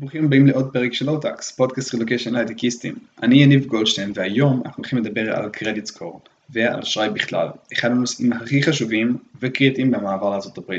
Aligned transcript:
ברוכים 0.00 0.24
הבאים 0.24 0.46
לעוד 0.46 0.72
פרק 0.72 0.92
של 0.92 1.10
אוטקס, 1.10 1.52
פודקאסט 1.52 1.94
רילוקיישן 1.94 2.34
להייטקיסטים. 2.34 2.94
אני 3.22 3.42
יניב 3.42 3.66
גולדשטיין 3.66 4.12
והיום 4.14 4.62
אנחנו 4.64 4.82
הולכים 4.82 4.98
לדבר 4.98 5.36
על 5.36 5.50
credit 5.50 5.86
score 5.86 6.20
ועל 6.50 6.80
אשראי 6.80 7.10
בכלל, 7.10 7.48
אחד 7.72 7.90
הנושאים 7.90 8.32
הכי 8.32 8.62
חשובים 8.62 9.16
וקריטיים 9.40 9.90
במעבר 9.90 10.30
לארה"ב. 10.30 10.74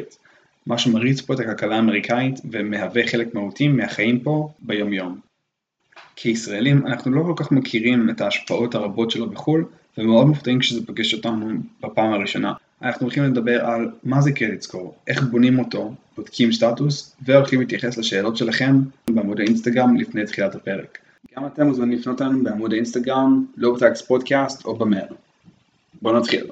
מה 0.66 0.78
שמריץ 0.78 1.22
פה 1.22 1.34
את 1.34 1.40
הכלכלה 1.40 1.76
האמריקאית 1.76 2.40
ומהווה 2.52 3.08
חלק 3.08 3.34
מהותי 3.34 3.68
מהחיים 3.68 4.20
פה 4.20 4.50
ביום 4.60 4.94
יום. 4.94 5.20
כישראלים 6.16 6.88
אנחנו 6.88 7.12
לא 7.12 7.24
כל 7.24 7.44
כך 7.44 7.52
מכירים 7.52 8.10
את 8.10 8.22
ההשפעות 8.22 8.76
הרבות 8.76 9.12
שלו 9.12 9.30
בחו"ל 9.30 9.66
ומאוד 9.98 10.28
מופתעים 10.28 10.60
כשזה 10.60 10.86
פוגש 10.86 11.14
אותנו 11.14 11.50
בפעם 11.82 12.14
הראשונה. 12.14 12.54
אנחנו 12.82 13.06
הולכים 13.06 13.24
לדבר 13.24 13.66
על 13.66 13.92
מה 14.04 14.22
זה 14.22 14.32
credit 14.32 14.62
score, 14.62 14.96
איך 15.08 15.24
בונים 15.24 15.60
אותו, 15.60 15.94
בודקים 16.18 16.52
סטטוס, 16.52 17.16
והולכים 17.22 17.60
להתייחס 17.60 17.98
לשאלות 17.98 18.38
שלכם 18.38 18.76
בעמוד 19.10 19.40
האינסטגרם 19.40 19.98
לפני 19.98 20.26
תחילת 20.26 20.56
הפרק. 20.56 20.98
גם 21.36 21.46
אתם 21.46 21.68
מוזמנים 21.68 22.00
לפנות 22.00 22.22
לנו 22.22 22.44
בעמוד 22.44 22.74
האינסטגרם, 22.74 23.46
לואוטקס 23.58 24.02
פודקאסט 24.02 24.66
או 24.66 24.76
במייל. 24.76 25.14
בואו 26.02 26.20
נתחיל. 26.20 26.44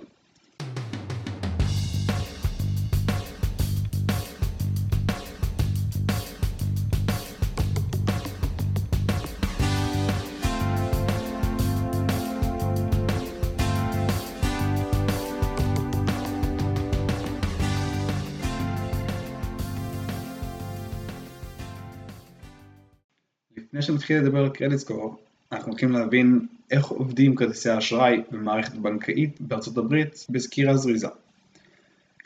לפני 24.05 24.17
שנתחיל 24.17 24.27
לדבר 24.27 24.39
על 24.39 24.49
קרדיט 24.49 24.79
סקור, 24.79 25.17
אנחנו 25.51 25.71
הולכים 25.71 25.91
להבין 25.91 26.47
איך 26.71 26.85
עובדים 26.85 27.35
כרטיסי 27.35 27.69
האשראי 27.69 28.21
במערכת 28.31 28.73
בנקאית 28.73 29.41
בארצות 29.41 29.77
הברית 29.77 30.25
בסקירה 30.29 30.77
זריזה. 30.77 31.07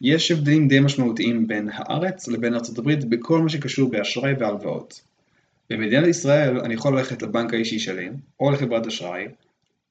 יש 0.02 0.32
הבדלים 0.32 0.68
די 0.68 0.80
משמעותיים 0.80 1.48
בין 1.48 1.70
הארץ 1.74 2.28
לבין 2.28 2.54
ארצות 2.54 2.78
הברית 2.78 3.06
בכל 3.06 3.42
מה 3.42 3.50
שקשור 3.50 3.92
באשראי 3.92 4.34
והלוואות. 4.40 5.02
במדינת 5.70 6.08
ישראל 6.08 6.60
אני 6.60 6.74
יכול 6.74 6.98
ללכת 6.98 7.22
לבנק 7.22 7.54
האישי 7.54 7.80
שלי, 7.80 8.10
או 8.40 8.52
לחברת 8.52 8.88
אשראי, 8.88 9.28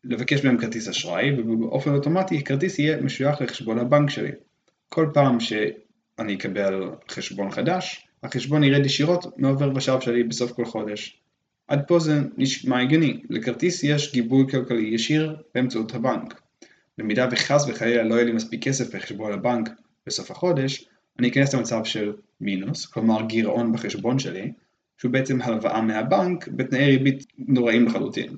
לבקש 0.05 0.45
מהם 0.45 0.59
כרטיס 0.59 0.89
אשראי, 0.89 1.33
ובאופן 1.41 1.95
אוטומטי 1.95 2.45
כרטיס 2.45 2.79
יהיה 2.79 3.01
משוייך 3.01 3.41
לחשבון 3.41 3.79
הבנק 3.79 4.11
שלי. 4.11 4.33
כל 4.89 5.11
פעם 5.15 5.41
שאני 5.41 6.35
אקבל 6.35 6.91
חשבון 7.11 7.51
חדש, 7.51 8.09
החשבון 8.23 8.65
ירד 8.65 8.87
ישירות 8.87 9.39
מעובר 9.39 9.71
ושב 9.77 10.01
שלי 10.01 10.23
בסוף 10.23 10.53
כל 10.53 10.65
חודש. 10.65 11.21
עד 11.69 11.85
פה 11.87 11.99
זה 11.99 12.21
נשמע 12.37 12.81
הגיוני, 12.81 13.23
לכרטיס 13.31 13.85
יש 13.85 14.13
גיבוי 14.13 14.45
כלכלי 14.51 14.89
ישיר 14.95 15.37
באמצעות 15.55 15.95
הבנק. 15.95 16.41
במידה 16.99 17.29
וחס 17.31 17.69
וחלילה 17.69 18.03
לא 18.03 18.15
יהיה 18.15 18.25
לי 18.25 18.33
מספיק 18.33 18.65
כסף 18.65 18.95
בחשבון 18.95 19.33
הבנק 19.33 19.69
בסוף 20.07 20.31
החודש, 20.31 20.89
אני 21.19 21.29
אכנס 21.29 21.55
למצב 21.55 21.85
של 21.85 22.13
מינוס, 22.41 22.87
כלומר 22.87 23.23
גירעון 23.27 23.73
בחשבון 23.73 24.19
שלי, 24.19 24.53
שהוא 24.99 25.13
בעצם 25.13 25.43
הלוואה 25.43 25.81
מהבנק 25.81 26.49
בתנאי 26.49 26.91
ריבית 26.91 27.27
נוראים 27.39 27.87
לחלוטין. 27.87 28.37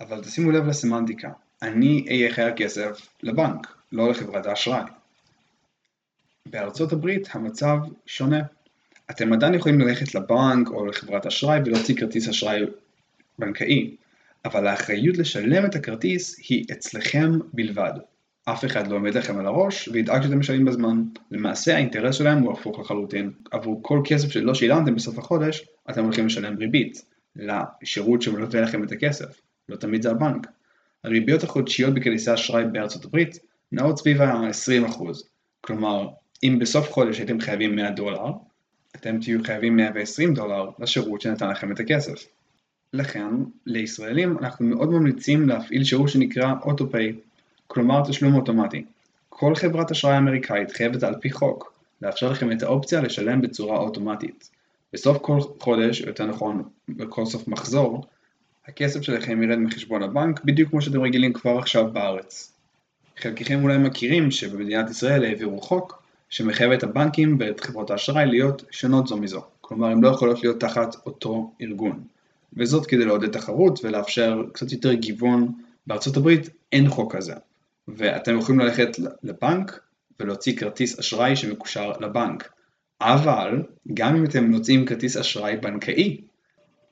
אבל 0.00 0.22
תשימו 0.22 0.50
לב 0.50 0.66
לסמנטיקה, 0.66 1.30
אני 1.62 2.04
אהיה 2.08 2.32
חייב 2.32 2.54
כסף 2.56 3.08
לבנק, 3.22 3.66
לא 3.92 4.10
לחברת 4.10 4.46
האשראי. 4.46 4.82
בארצות 6.46 6.92
הברית 6.92 7.28
המצב 7.32 7.76
שונה. 8.06 8.40
אתם 9.10 9.32
עדיין 9.32 9.54
יכולים 9.54 9.80
ללכת 9.80 10.14
לבנק 10.14 10.68
או 10.68 10.86
לחברת 10.86 11.26
אשראי 11.26 11.60
ולהוציא 11.64 11.96
כרטיס 11.96 12.28
אשראי 12.28 12.60
בנקאי, 13.38 13.96
אבל 14.44 14.66
האחריות 14.66 15.18
לשלם 15.18 15.64
את 15.64 15.74
הכרטיס 15.74 16.38
היא 16.48 16.64
אצלכם 16.72 17.30
בלבד. 17.52 17.92
אף 18.44 18.64
אחד 18.64 18.86
לא 18.86 18.96
עומד 18.96 19.14
לכם 19.14 19.38
על 19.38 19.46
הראש 19.46 19.88
וידאג 19.88 20.22
שאתם 20.22 20.38
משלמים 20.38 20.64
בזמן. 20.64 21.02
למעשה 21.30 21.74
האינטרס 21.74 22.14
שלהם 22.14 22.38
הוא 22.38 22.52
הפוך 22.52 22.78
לחלוטין. 22.78 23.30
עבור 23.50 23.80
כל 23.82 24.00
כסף 24.04 24.30
שלא 24.30 24.54
שילמתם 24.54 24.94
בסוף 24.94 25.18
החודש, 25.18 25.66
אתם 25.90 26.04
הולכים 26.04 26.26
לשלם 26.26 26.56
ריבית 26.56 27.04
לשירות 27.36 28.22
שמנותן 28.22 28.62
לכם 28.62 28.84
את 28.84 28.92
הכסף. 28.92 29.40
לא 29.68 29.76
תמיד 29.76 30.02
זה 30.02 30.10
הבנק. 30.10 30.46
הריביות 31.04 31.42
החודשיות 31.42 31.94
בכרטיסי 31.94 32.34
אשראי 32.34 32.64
בארצות 32.72 33.04
הברית 33.04 33.38
נעות 33.72 33.98
סביב 33.98 34.22
ה-20%. 34.22 35.04
כלומר, 35.60 36.08
אם 36.42 36.58
בסוף 36.60 36.90
חודש 36.90 37.18
הייתם 37.18 37.40
חייבים 37.40 37.76
100 37.76 37.90
דולר, 37.90 38.30
אתם 38.96 39.20
תהיו 39.20 39.44
חייבים 39.44 39.76
120 39.76 40.34
דולר 40.34 40.70
לשירות 40.78 41.20
שנתן 41.20 41.50
לכם 41.50 41.72
את 41.72 41.80
הכסף. 41.80 42.26
לכן, 42.92 43.28
לישראלים 43.66 44.38
אנחנו 44.38 44.66
מאוד 44.66 44.88
ממליצים 44.88 45.48
להפעיל 45.48 45.84
שירות 45.84 46.08
שנקרא 46.08 46.54
אוטופיי, 46.64 47.12
כלומר 47.66 48.02
תשלום 48.08 48.34
אוטומטי. 48.34 48.84
כל 49.28 49.54
חברת 49.54 49.90
אשראי 49.90 50.18
אמריקאית 50.18 50.72
חייבת 50.72 51.02
על 51.02 51.14
פי 51.20 51.30
חוק 51.30 51.74
לאפשר 52.02 52.30
לכם 52.30 52.52
את 52.52 52.62
האופציה 52.62 53.00
לשלם 53.00 53.40
בצורה 53.40 53.78
אוטומטית. 53.78 54.50
בסוף 54.92 55.18
כל 55.18 55.40
חודש, 55.60 56.02
או 56.02 56.08
יותר 56.08 56.26
נכון 56.26 56.62
בכל 56.88 57.26
סוף 57.26 57.48
מחזור, 57.48 58.04
הכסף 58.66 59.02
שלכם 59.02 59.42
ירד 59.42 59.58
מחשבון 59.58 60.02
הבנק 60.02 60.44
בדיוק 60.44 60.70
כמו 60.70 60.82
שאתם 60.82 61.00
רגילים 61.00 61.32
כבר 61.32 61.58
עכשיו 61.58 61.92
בארץ. 61.92 62.52
חלקכם 63.18 63.62
אולי 63.62 63.78
מכירים 63.78 64.30
שבמדינת 64.30 64.90
ישראל 64.90 65.24
העבירו 65.24 65.60
חוק 65.60 66.01
שמחייב 66.32 66.72
את 66.72 66.82
הבנקים 66.82 67.36
ואת 67.40 67.60
חברות 67.60 67.90
האשראי 67.90 68.26
להיות 68.26 68.64
שונות 68.70 69.06
זו 69.06 69.16
מזו, 69.16 69.42
כלומר 69.60 69.86
הן 69.86 70.04
לא 70.04 70.08
יכולות 70.08 70.42
להיות 70.42 70.60
תחת 70.60 70.96
אותו 71.06 71.52
ארגון, 71.60 72.04
וזאת 72.56 72.86
כדי 72.86 73.04
לעודד 73.04 73.30
תחרות 73.30 73.84
ולאפשר 73.84 74.42
קצת 74.52 74.72
יותר 74.72 74.92
גיוון, 74.92 75.48
בארצות 75.86 76.16
הברית 76.16 76.48
אין 76.72 76.88
חוק 76.88 77.16
כזה, 77.16 77.34
ואתם 77.88 78.38
יכולים 78.38 78.60
ללכת 78.60 78.88
לבנק 79.22 79.80
ולהוציא 80.20 80.56
כרטיס 80.56 80.98
אשראי 80.98 81.36
שמקושר 81.36 81.92
לבנק, 82.00 82.52
אבל 83.00 83.62
גם 83.94 84.16
אם 84.16 84.24
אתם 84.24 84.44
מוצאים 84.44 84.86
כרטיס 84.86 85.16
אשראי 85.16 85.56
בנקאי, 85.56 86.20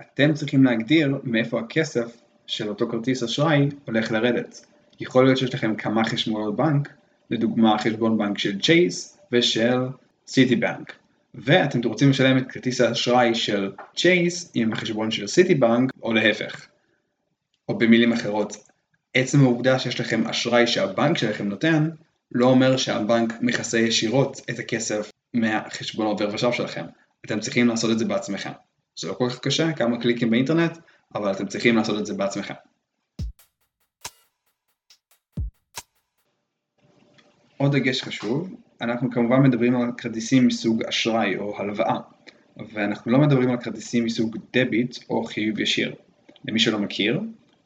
אתם 0.01 0.35
צריכים 0.35 0.65
להגדיר 0.65 1.19
מאיפה 1.25 1.61
הכסף 1.61 2.17
של 2.47 2.69
אותו 2.69 2.89
כרטיס 2.89 3.23
אשראי 3.23 3.69
הולך 3.85 4.13
לרדת. 4.13 4.67
יכול 5.01 5.25
להיות 5.25 5.39
שיש 5.39 5.55
לכם 5.55 5.75
כמה 5.75 6.05
חשבונות 6.05 6.57
בנק, 6.57 6.89
לדוגמה 7.31 7.79
חשבון 7.79 8.19
בנק 8.19 8.39
של 8.39 8.61
צ'ייס 8.61 9.20
ושל 9.33 9.79
סיטי 10.27 10.57
בנק. 10.57 10.93
ואתם 11.35 11.81
רוצים 11.85 12.11
לשלם 12.11 12.39
את 12.39 12.45
כרטיס 12.49 12.81
האשראי 12.81 13.35
של 13.35 13.73
צ'ייס 13.97 14.51
עם 14.55 14.73
החשבון 14.73 15.11
של 15.11 15.27
סיטי 15.27 15.55
בנק 15.55 15.91
או 16.03 16.13
להפך. 16.13 16.67
או 17.69 17.79
במילים 17.79 18.13
אחרות, 18.13 18.57
עצם 19.15 19.41
העובדה 19.41 19.79
שיש 19.79 20.01
לכם 20.01 20.27
אשראי 20.27 20.67
שהבנק 20.67 21.19
שלכם 21.19 21.49
נותן, 21.49 21.91
לא 22.33 22.47
אומר 22.47 22.77
שהבנק 22.77 23.33
מכסה 23.41 23.79
ישירות 23.79 24.41
את 24.51 24.59
הכסף 24.59 25.11
מהחשבון 25.35 26.07
עובר 26.07 26.29
ושב 26.35 26.53
שלכם. 26.53 26.85
אתם 27.27 27.41
צריכים 27.41 27.69
לעשות 27.69 27.91
את 27.91 27.99
זה 27.99 28.05
בעצמכם. 28.05 28.53
זה 28.99 29.09
לא 29.09 29.13
כל 29.13 29.29
כך 29.31 29.39
קשה, 29.39 29.73
כמה 29.73 30.01
קליקים 30.01 30.31
באינטרנט, 30.31 30.79
אבל 31.15 31.33
אתם 31.33 31.47
צריכים 31.47 31.77
לעשות 31.77 31.99
את 31.99 32.07
זה 32.07 32.15
בעצמכם. 32.15 32.55
עוד 37.57 37.77
דגש 37.77 38.03
חשוב, 38.03 38.55
אנחנו 38.81 39.11
כמובן 39.11 39.43
מדברים 39.43 39.77
על 39.77 39.91
כרטיסים 39.97 40.47
מסוג 40.47 40.83
אשראי 40.83 41.37
או 41.37 41.59
הלוואה, 41.59 41.97
ואנחנו 42.73 43.13
לא 43.13 43.19
מדברים 43.19 43.51
על 43.51 43.57
כרטיסים 43.57 44.05
מסוג 44.05 44.37
דביט 44.57 44.99
או 45.11 45.25
חיוב 45.25 45.61
ישיר. 45.61 45.95
למי 46.45 46.59
שלא 46.59 46.79
מכיר, 46.79 47.21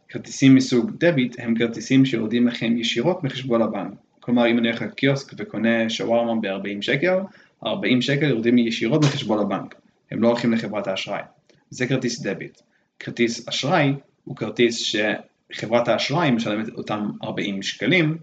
כרטיסים 0.09 0.55
מסוג 0.55 0.91
דביט 0.99 1.37
הם 1.39 1.55
כרטיסים 1.59 2.05
שיורדים 2.05 2.47
לכם 2.47 2.77
ישירות 2.77 3.25
מחשבון 3.25 3.63
הבנק. 3.63 3.93
כלומר 4.21 4.51
אם 4.51 4.59
אני 4.59 4.69
הולך 4.69 4.83
לקיוסק 4.83 5.33
וקונה 5.37 5.91
שווארמה 5.91 6.41
ב-40 6.41 6.83
שקל, 6.83 7.19
40 7.67 8.03
שקל 8.03 8.29
יורדים 8.29 8.59
ישירות 8.59 9.05
מחשבון 9.05 9.39
הבנק, 9.39 9.75
הם 10.11 10.23
לא 10.23 10.29
הולכים 10.29 10.53
לחברת 10.53 10.87
האשראי. 10.87 11.23
זה 11.71 11.87
כרטיס 11.87 12.21
דביט. 12.21 12.61
כרטיס 12.99 13.49
אשראי 13.49 13.93
הוא 14.25 14.37
כרטיס 14.37 14.77
שחברת 14.77 15.89
האשראי 15.89 16.31
משלמת 16.31 16.69
אותם 16.69 17.11
40 17.25 17.63
שקלים 17.63 18.19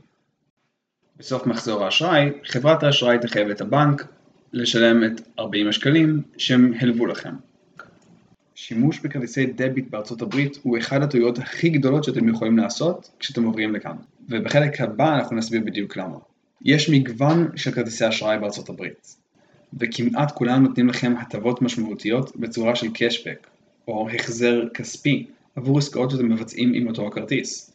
בסוף 1.19 1.47
מחזור 1.47 1.83
האשראי, 1.85 2.29
חברת 2.45 2.83
האשראי 2.83 3.17
תחייב 3.19 3.49
את 3.49 3.61
הבנק 3.61 4.07
לשלם 4.53 5.03
את 5.03 5.21
40 5.39 5.67
השקלים 5.67 6.21
שהם 6.37 6.73
הלוו 6.79 7.05
לכם. 7.05 7.33
שימוש 8.55 8.99
בכרטיסי 8.99 9.45
דביט 9.45 9.89
בארצות 9.89 10.21
הברית 10.21 10.57
הוא 10.63 10.77
אחד 10.77 11.01
הטעויות 11.01 11.37
הכי 11.39 11.69
גדולות 11.69 12.03
שאתם 12.03 12.29
יכולים 12.29 12.57
לעשות 12.57 13.11
כשאתם 13.19 13.43
עוברים 13.43 13.75
לכאן, 13.75 13.95
ובחלק 14.29 14.81
הבא 14.81 15.15
אנחנו 15.15 15.35
נסביר 15.35 15.61
בדיוק 15.65 15.97
למה. 15.97 16.17
יש 16.65 16.89
מגוון 16.89 17.47
של 17.55 17.71
כרטיסי 17.71 18.09
אשראי 18.09 18.39
בארצות 18.39 18.69
הברית, 18.69 19.15
וכמעט 19.79 20.31
כולם 20.31 20.63
נותנים 20.63 20.87
לכם 20.87 21.13
הטבות 21.21 21.61
משמעותיות 21.61 22.35
בצורה 22.35 22.75
של 22.75 22.87
קשבק, 22.93 23.47
או 23.87 24.09
החזר 24.09 24.63
כספי 24.73 25.27
עבור 25.55 25.77
עסקאות 25.77 26.11
שאתם 26.11 26.29
מבצעים 26.29 26.73
עם 26.73 26.87
אותו 26.87 27.07
הכרטיס. 27.07 27.70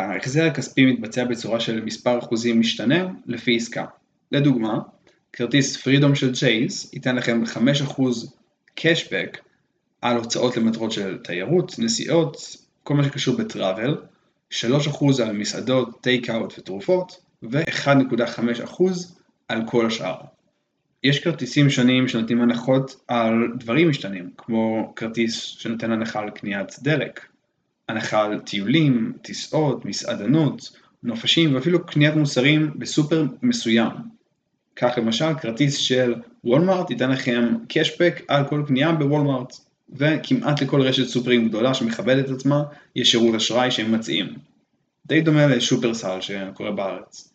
ההחזר 0.00 0.44
הכספי 0.44 0.86
מתבצע 0.86 1.24
בצורה 1.24 1.60
של 1.60 1.84
מספר 1.84 2.18
אחוזים 2.18 2.60
משתנה 2.60 3.06
לפי 3.26 3.56
עסקה. 3.56 3.84
לדוגמה, 4.32 4.78
כרטיס 5.32 5.76
פרידום 5.76 6.14
של 6.14 6.34
צ'ייס 6.34 6.94
ייתן 6.94 7.16
לכם 7.16 7.42
5% 7.96 8.02
קשבק 8.74 9.38
על 10.02 10.16
הוצאות 10.16 10.56
למטרות 10.56 10.92
של 10.92 11.18
תיירות, 11.18 11.78
נסיעות, 11.78 12.36
כל 12.82 12.94
מה 12.94 13.04
שקשור 13.04 13.36
בטראבל, 13.36 13.96
3% 14.52 14.56
על 15.24 15.32
מסעדות, 15.32 16.02
טייק 16.02 16.30
אאוט 16.30 16.58
ותרופות, 16.58 17.20
ו-1.5% 17.42 18.82
על 19.48 19.62
כל 19.66 19.86
השאר. 19.86 20.20
יש 21.04 21.20
כרטיסים 21.20 21.70
שונים 21.70 22.08
שנותנים 22.08 22.40
הנחות 22.40 23.04
על 23.08 23.34
דברים 23.58 23.88
משתנים, 23.88 24.30
כמו 24.36 24.92
כרטיס 24.96 25.40
שנותן 25.40 25.92
הנחה 25.92 26.20
על 26.20 26.30
קניית 26.30 26.76
דלק, 26.82 27.26
הנחה 27.90 28.24
על 28.24 28.38
טיולים, 28.38 29.12
טיסות, 29.22 29.84
מסעדנות, 29.84 30.70
נופשים 31.02 31.54
ואפילו 31.54 31.86
קניית 31.86 32.14
מוצרים 32.14 32.70
בסופר 32.78 33.24
מסוים. 33.42 33.90
כך 34.76 34.94
למשל 34.96 35.34
כרטיס 35.40 35.76
של 35.76 36.14
וולמארט 36.44 36.90
ייתן 36.90 37.10
לכם 37.10 37.54
קשבק 37.68 38.22
על 38.28 38.48
כל 38.48 38.64
קנייה 38.66 38.92
בוולמארט, 38.92 39.56
וכמעט 39.92 40.62
לכל 40.62 40.82
רשת 40.82 41.04
סופרים 41.04 41.48
גדולה 41.48 41.74
שמכבדת 41.74 42.24
את 42.24 42.30
עצמה 42.30 42.62
יש 42.96 43.10
שירות 43.10 43.34
אשראי 43.34 43.70
שהם 43.70 43.92
מציעים. 43.92 44.34
די 45.06 45.20
דומה 45.20 45.46
לשופרסל 45.46 46.20
שקורה 46.20 46.70
בארץ. 46.72 47.34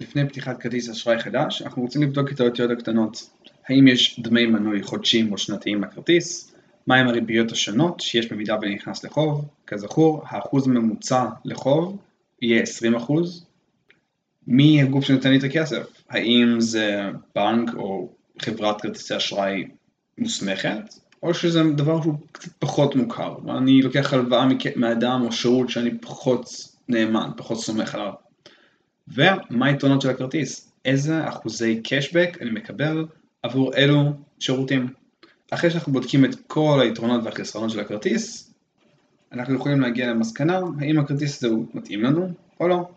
לפני 0.00 0.28
פתיחת 0.28 0.60
כרטיס 0.60 0.90
אשראי 0.90 1.18
חדש, 1.18 1.62
אנחנו 1.62 1.82
רוצים 1.82 2.02
לבדוק 2.02 2.32
את 2.32 2.40
האותיות 2.40 2.70
הקטנות. 2.70 3.30
האם 3.68 3.88
יש 3.88 4.20
דמי 4.20 4.46
מנוי 4.46 4.82
חודשיים 4.82 5.32
או 5.32 5.38
שנתיים 5.38 5.84
לכרטיס? 5.84 6.54
מהם 6.86 7.08
הריביות 7.08 7.52
השונות 7.52 8.00
שיש 8.00 8.32
במידה 8.32 8.56
ונכנס 8.62 9.04
לחוב? 9.04 9.48
כזכור, 9.66 10.22
האחוז 10.26 10.66
הממוצע 10.66 11.26
לחוב 11.44 11.98
יהיה 12.42 12.62
20%. 13.08 13.12
מי 14.46 14.82
הגוף 14.82 15.04
שנותן 15.04 15.30
לי 15.30 15.38
את 15.38 15.44
הכסף? 15.44 16.02
האם 16.08 16.60
זה 16.60 17.10
בנק 17.34 17.74
או 17.74 18.12
חברת 18.38 18.80
כרטיסי 18.80 19.16
אשראי 19.16 19.64
מוסמכת? 20.18 20.94
או 21.22 21.34
שזה 21.34 21.62
דבר 21.62 22.02
שהוא 22.02 22.14
קצת 22.32 22.52
פחות 22.58 22.96
מוכר. 22.96 23.36
אני 23.58 23.82
לוקח 23.82 24.12
הלוואה 24.12 24.46
מאדם 24.76 25.22
או 25.26 25.32
שירות 25.32 25.70
שאני 25.70 25.98
פחות 25.98 26.46
נאמן, 26.88 27.30
פחות 27.36 27.58
סומך 27.58 27.94
עליו. 27.94 28.12
ומה 29.08 29.66
היתרונות 29.66 30.00
של 30.00 30.10
הכרטיס? 30.10 30.72
איזה 30.84 31.28
אחוזי 31.28 31.80
קשבק 31.84 32.38
אני 32.40 32.50
מקבל 32.50 33.04
עבור 33.42 33.74
אילו 33.74 34.12
שירותים. 34.38 34.88
אחרי 35.50 35.70
שאנחנו 35.70 35.92
בודקים 35.92 36.24
את 36.24 36.34
כל 36.46 36.80
היתרונות 36.82 37.20
והחסרונות 37.24 37.70
של 37.70 37.80
הכרטיס, 37.80 38.52
אנחנו 39.32 39.54
יכולים 39.54 39.80
להגיע 39.80 40.10
למסקנה 40.10 40.60
האם 40.80 40.98
הכרטיס 40.98 41.44
הזה 41.44 41.54
הוא 41.54 41.66
מתאים 41.74 42.02
לנו 42.02 42.28
או 42.60 42.68
לא. 42.68 42.88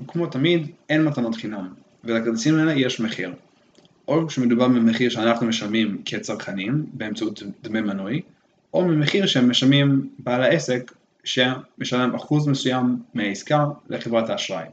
וכמו 0.00 0.26
תמיד, 0.26 0.66
אין 0.88 1.04
מתנות 1.04 1.34
חינם, 1.34 1.74
ולכרטיסים 2.04 2.54
האלה 2.54 2.72
יש 2.72 3.00
מחיר. 3.00 3.34
או 4.08 4.26
כשמדובר 4.26 4.68
במחיר 4.68 5.10
שאנחנו 5.10 5.46
משלמים 5.46 6.02
כצרכנים 6.04 6.86
באמצעות 6.92 7.42
דמי 7.62 7.80
מנוי, 7.80 8.22
או 8.74 8.84
ממחיר 8.84 9.26
שהם 9.26 9.50
משלמים 9.50 10.08
בעל 10.18 10.42
העסק 10.42 10.92
שמשלם 11.24 12.14
אחוז 12.14 12.48
מסוים 12.48 13.02
מהעסקה 13.14 13.66
לחברת 13.88 14.30
האשראי. 14.30 14.66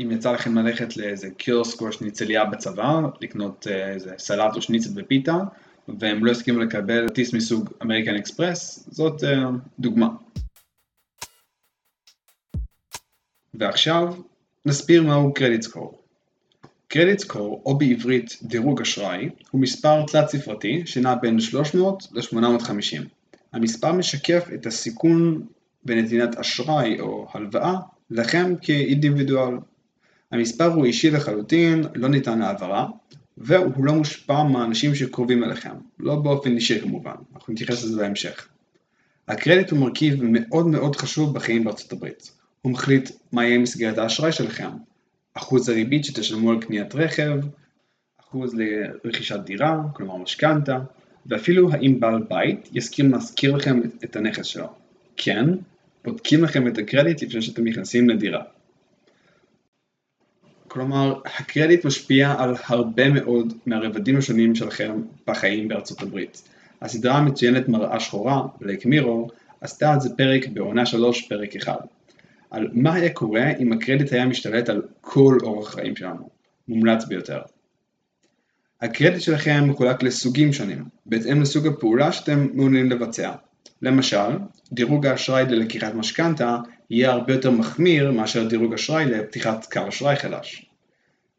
אם 0.00 0.10
יצא 0.10 0.32
לכם 0.32 0.58
ללכת 0.58 0.96
לאיזה 0.96 1.30
קיוסק 1.30 1.80
או 1.80 1.92
שניצליה 1.92 2.44
בצבא, 2.44 3.00
לקנות 3.20 3.66
אה, 3.70 3.92
איזה 3.92 4.14
סלט 4.18 4.56
או 4.56 4.62
שניצל 4.62 4.90
בפיתה, 4.94 5.36
והם 5.88 6.24
לא 6.24 6.30
הסכימו 6.30 6.58
לקבל 6.58 7.08
טיס 7.08 7.34
מסוג 7.34 7.70
אמריקן 7.82 8.14
אקספרס, 8.14 8.88
זאת 8.90 9.22
uh, 9.22 9.26
דוגמה. 9.78 10.08
ועכשיו 13.54 14.14
נסביר 14.66 15.02
מהו 15.02 15.34
קרדיט 15.34 15.62
סקור. 15.62 16.02
קרדיט 16.88 17.18
סקור, 17.18 17.62
או 17.66 17.78
בעברית 17.78 18.38
דירוג 18.42 18.80
אשראי, 18.80 19.28
הוא 19.50 19.60
מספר 19.60 20.06
תלת 20.06 20.28
ספרתי 20.28 20.82
שנע 20.86 21.14
בין 21.14 21.40
300 21.40 22.08
ל-850. 22.12 23.02
המספר 23.52 23.92
משקף 23.92 24.48
את 24.54 24.66
הסיכון 24.66 25.46
בנתינת 25.84 26.36
אשראי 26.36 27.00
או 27.00 27.28
הלוואה 27.34 27.74
לכם 28.10 28.54
כאינדיבידואל. 28.62 29.54
המספר 30.32 30.64
הוא 30.64 30.84
אישי 30.84 31.10
לחלוטין, 31.10 31.82
לא 31.94 32.08
ניתן 32.08 32.38
להעברה, 32.38 32.86
והוא 33.38 33.84
לא 33.84 33.94
מושפע 33.94 34.42
מהאנשים 34.42 34.94
שקרובים 34.94 35.44
אליכם, 35.44 35.74
לא 35.98 36.16
באופן 36.16 36.54
אישי 36.54 36.80
כמובן, 36.80 37.14
אנחנו 37.34 37.52
נתייחס 37.52 37.84
לזה 37.84 38.00
בהמשך. 38.00 38.48
הקרדיט 39.28 39.70
הוא 39.70 39.78
מרכיב 39.78 40.18
מאוד 40.22 40.66
מאוד 40.66 40.96
חשוב 40.96 41.34
בחיים 41.34 41.64
בארצות 41.64 41.92
הברית. 41.92 42.30
הוא 42.62 42.72
מחליט 42.72 43.10
מה 43.32 43.44
יהיה 43.44 43.58
מסגרת 43.58 43.98
האשראי 43.98 44.32
שלכם, 44.32 44.70
אחוז 45.34 45.68
הריבית 45.68 46.04
שתשלמו 46.04 46.50
על 46.50 46.60
קניית 46.60 46.94
רכב, 46.94 47.38
אחוז 48.20 48.54
לרכישת 48.54 49.40
דירה, 49.44 49.82
כלומר 49.94 50.16
משכנתה, 50.16 50.78
ואפילו 51.26 51.72
האם 51.72 52.00
בעל 52.00 52.22
בית 52.28 52.68
יסכים 52.72 53.10
להזכיר 53.10 53.56
לכם 53.56 53.80
את 54.04 54.16
הנכס 54.16 54.46
שלו. 54.46 54.66
כן, 55.16 55.44
בודקים 56.04 56.44
לכם 56.44 56.68
את 56.68 56.78
הקרדיט 56.78 57.22
לפני 57.22 57.42
שאתם 57.42 57.64
נכנסים 57.64 58.08
לדירה. 58.08 58.42
כלומר, 60.76 61.20
הקרדיט 61.38 61.84
משפיע 61.84 62.34
על 62.38 62.54
הרבה 62.66 63.08
מאוד 63.10 63.52
מהרבדים 63.66 64.16
השונים 64.16 64.54
שלכם 64.54 65.02
בחיים 65.26 65.68
בארצות 65.68 66.02
הברית. 66.02 66.48
הסדרה 66.82 67.14
המצוינת 67.14 67.68
מראה 67.68 68.00
שחורה, 68.00 68.42
בלייק 68.60 68.86
מירור, 68.86 69.30
עשתה 69.60 69.92
על 69.92 70.00
זה 70.00 70.16
פרק 70.16 70.48
בעונה 70.48 70.86
3, 70.86 71.28
פרק 71.28 71.56
1. 71.56 71.76
על 72.50 72.68
מה 72.72 72.94
היה 72.94 73.12
קורה 73.12 73.50
אם 73.58 73.72
הקרדיט 73.72 74.12
היה 74.12 74.26
משתלט 74.26 74.68
על 74.68 74.82
כל 75.00 75.38
אורח 75.42 75.68
החיים 75.68 75.96
שלנו. 75.96 76.28
מומלץ 76.68 77.04
ביותר. 77.04 77.40
הקרדיט 78.82 79.20
שלכם 79.20 79.64
מחולק 79.68 80.02
לסוגים 80.02 80.52
שונים, 80.52 80.84
בהתאם 81.06 81.40
לסוג 81.40 81.66
הפעולה 81.66 82.12
שאתם 82.12 82.46
מעוניינים 82.54 82.90
לבצע. 82.90 83.32
למשל, 83.82 84.38
דירוג 84.72 85.06
האשראי 85.06 85.44
ללקיחת 85.44 85.94
משכנתה 85.94 86.58
יהיה 86.90 87.10
הרבה 87.10 87.32
יותר 87.32 87.50
מחמיר 87.50 88.12
מאשר 88.12 88.48
דירוג 88.48 88.74
אשראי 88.74 89.06
לפתיחת 89.06 89.72
קו 89.72 89.88
אשראי 89.88 90.16
חדש. 90.16 90.65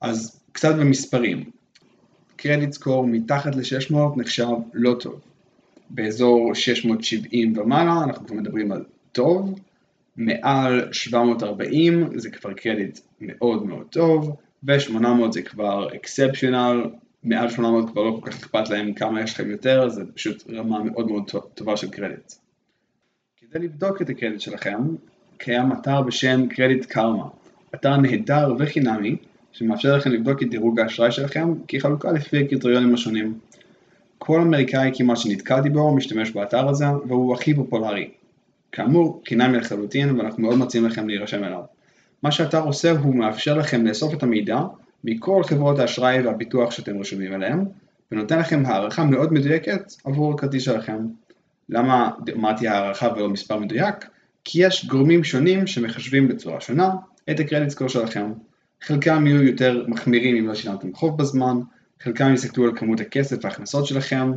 אז 0.02 0.42
קצת 0.52 0.76
במספרים, 0.76 1.52
קרדיט 2.36 2.72
סקור 2.72 3.08
מתחת 3.08 3.56
ל-600 3.56 3.96
נחשב 4.18 4.48
לא 4.74 4.96
טוב. 5.00 5.22
באזור 5.90 6.56
670 6.56 7.58
ומעלה 7.58 8.04
אנחנו 8.04 8.28
כבר 8.28 8.36
מדברים 8.36 8.72
על 8.72 8.84
טוב, 9.12 9.60
מעל 10.16 10.94
740 10.94 12.20
זה 12.20 12.30
כבר 12.30 12.54
קרדיט 12.54 13.00
מאוד 13.22 13.66
מאוד 13.66 13.88
טוב, 13.90 14.36
ו-800 14.64 15.32
זה 15.32 15.42
כבר 15.42 15.96
אקספשיונל, 15.96 16.84
מעל 17.24 17.50
800 17.50 17.90
כבר 17.90 18.04
לא 18.04 18.20
כל 18.22 18.32
כך 18.32 18.38
אכפת 18.38 18.70
להם 18.70 18.94
כמה 18.94 19.22
יש 19.22 19.34
לכם 19.34 19.52
יותר, 19.52 19.90
זה 19.90 20.04
פשוט 20.14 20.44
רמה 20.50 20.84
מאוד 20.84 21.08
מאוד 21.08 21.32
טובה 21.54 21.78
של 21.78 21.90
קרדיט. 21.90 22.34
כדי 23.38 23.60
לבדוק 23.60 24.02
את 24.02 24.10
הקרדיט 24.10 24.42
שלכם, 24.42 24.78
קיים 25.38 25.72
אתר 25.72 26.02
בשם 26.02 26.48
קרדיט 26.48 26.86
קרמה, 26.86 27.28
אתר 27.76 27.98
נהדר 27.98 28.54
וחינמי, 28.60 29.16
שמאפשר 29.58 29.98
לכם 29.98 30.12
לבדוק 30.12 30.44
את 30.44 30.50
דירוג 30.50 30.80
האשראי 30.80 31.12
שלכם 31.12 31.54
כחלוקה 31.68 32.12
לפי 32.12 32.44
הקריטריונים 32.44 32.94
השונים. 32.94 33.40
כל 34.18 34.42
אמריקאי 34.42 34.92
כמעט 34.94 35.18
שנתקלתי 35.18 35.70
בו 35.70 35.96
משתמש 35.96 36.32
באתר 36.32 36.70
הזה, 36.70 36.86
והוא 37.08 37.34
הכי 37.34 37.54
פופולרי. 37.54 38.10
כאמור, 38.72 39.22
חינמי 39.28 39.58
לחלוטין 39.58 40.20
ואנחנו 40.20 40.44
מאוד 40.44 40.58
מציעים 40.58 40.88
לכם 40.88 41.08
להירשם 41.08 41.44
אליו. 41.44 41.62
מה 42.24 42.32
שהאתר 42.32 42.64
עושה 42.64 42.92
הוא 42.92 43.16
מאפשר 43.16 43.58
לכם 43.58 43.86
לאסוף 43.86 44.14
את 44.14 44.24
המידע 44.24 44.60
מכל 45.04 45.44
חברות 45.44 45.80
האשראי 45.80 46.22
והביטוח 46.22 46.72
שאתם 46.72 47.00
רשומים 47.00 47.34
אליהם, 47.34 47.66
ונותן 48.12 48.40
לכם 48.40 48.64
הערכה 48.66 49.04
מאוד 49.04 49.34
מדויקת 49.34 49.94
עבור 50.06 50.34
הכרטיס 50.34 50.64
שלכם. 50.64 50.98
למה 51.70 52.10
אמרתי 52.36 52.68
הערכה 52.68 53.08
ולא 53.16 53.30
מספר 53.30 53.58
מדויק? 53.60 53.96
כי 54.44 54.66
יש 54.66 54.86
גורמים 54.86 55.24
שונים 55.24 55.68
שמחשבים 55.68 56.28
בצורה 56.28 56.62
שונה 56.62 56.90
את 57.30 57.40
הקרדיט 57.40 57.70
סקור 57.70 57.88
שלכם. 57.88 58.32
חלקם 58.82 59.28
יהיו 59.28 59.44
יותר 59.44 59.86
מחמירים 59.88 60.36
אם 60.36 60.48
לא 60.48 60.56
שילמתם 60.56 60.94
חוב 60.94 61.18
בזמן, 61.18 61.58
חלקם 62.02 62.34
יסתכלו 62.34 62.66
על 62.66 62.78
כמות 62.78 63.00
הכסף 63.00 63.38
וההכנסות 63.42 63.86
שלכם, 63.86 64.32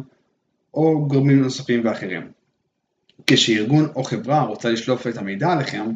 או 0.75 1.09
גורמים 1.09 1.43
נוספים 1.43 1.81
ואחרים. 1.85 2.31
כשארגון 3.27 3.89
או 3.97 4.05
חברה 4.05 4.43
רוצה 4.43 4.71
לשלוף 4.71 5.07
את 5.07 5.17
המידע 5.17 5.53
עליכם, 5.53 5.87